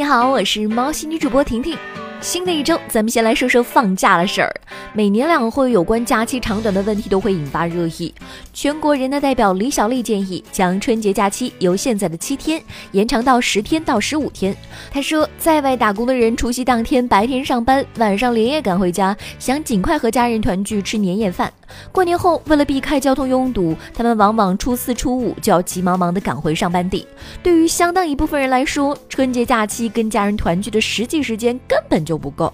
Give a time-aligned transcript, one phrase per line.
[0.00, 1.76] 你好，我是猫系女主播婷婷。
[2.20, 4.54] 新的一周，咱们先来说说放假的事儿。
[4.92, 8.14] 每年两会有关假期长短的问题都会引发热议。
[8.52, 12.62] 全国人大代表李小丽建议将春节假期由现在的七天
[12.92, 14.54] 延长到十天到十五天。
[14.90, 21.50] 她说，在外打工的人除夕当天白天上班，晚上连夜赶回家，想尽快和家人团聚吃年夜饭。
[21.90, 27.06] 过年后，为了避开交通拥堵，他们往往初四、初五就要急忙忙地赶回上班地。
[27.42, 32.52] 对于相当一部分人来说，春节假期跟家人团聚的实际时间根本就不够。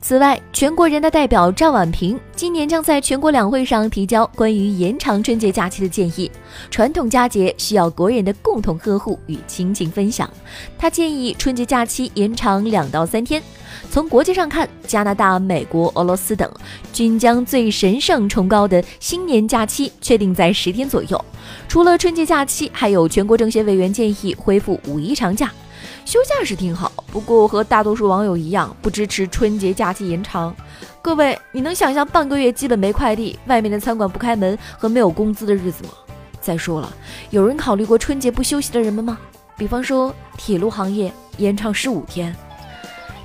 [0.00, 6.28] 此外，全国人大代表赵婉平今年将在全国两会上提交关于延长春节假期的建议。
[6.68, 10.28] 传统佳节需要国人的共同呵护与亲情分享，
[10.76, 13.40] 他建议春节假期延长两到三天。
[13.90, 16.50] 从国际上看，加拿大、美国、俄罗斯等
[16.92, 21.24] 均将最神圣崇高的新年假期确定在十天左右。
[21.68, 25.52] 除了春节假期，还有全国政协委员建议恢复五一长假。
[26.08, 30.56] 休假是挺好，不过和大多数网友一样，不支持春节假期延长。
[31.02, 35.90] 各位，你能想象半个月基本没快递、外面的餐馆不开门和没有工资的日子吗？
[36.40, 36.90] 再说了，
[37.28, 39.18] 有人考虑过春节不休息的人们吗？
[39.58, 42.34] 比方说铁路行业延长十五天。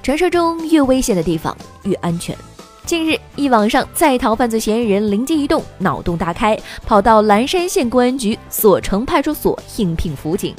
[0.01, 2.37] 传说中越危险的地方越安全。
[2.85, 10.53] 近日，一网上在逃犯罪嫌疑人灵机一动，脑洞大开，跑到蓝山县公安局所城派出所应聘辅警。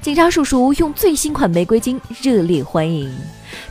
[0.00, 3.10] 警察叔叔用最新款玫瑰金热烈欢迎。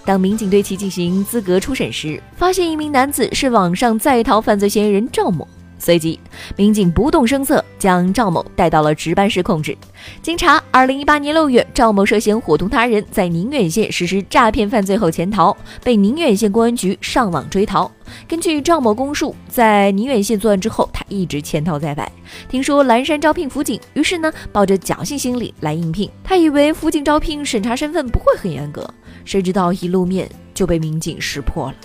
[0.06, 5.48] 当民警对其进行资格初审时，发现一名男子是网上在逃犯罪嫌疑人赵某。
[5.78, 6.20] 随即，
[6.56, 9.78] 民警不动声色将赵某带到了值班室控制。
[10.22, 17.92] 经查，二零一八年六月，赵某涉嫌伙同他人在宁远县实施诈骗犯罪后潜逃，被宁远县公安局上网追逃。
[18.28, 22.11] 根据赵某供述，在宁远县作案之后，他一直潜逃在外。
[22.48, 26.09] 听说蓝山招聘辅警，于是呢，抱着侥幸心理来应聘。
[26.23, 28.89] 他以为辅警招聘审查身份不会很严格，
[29.25, 31.75] 谁知道一露面就被民警识破了。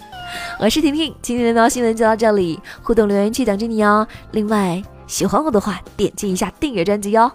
[0.58, 4.06] 我是婷婷，今天的闹新闻就到这里，互动留言区等着你哦。
[4.30, 7.30] 另外，喜欢我的话，点击一下订阅专辑哦。